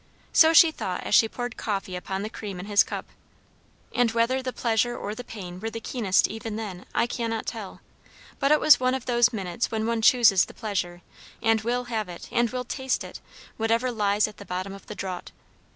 [0.33, 3.05] So she thought as she poured coffee upon the cream in his cup.
[3.93, 7.81] And whether the pleasure or the pain were the keenest even then, I cannot tell;
[8.39, 11.03] but it was one of those minutes when one chooses the pleasure,
[11.39, 13.21] and will have it and will taste it,
[13.57, 15.31] whatever lies at the bottom of the draught.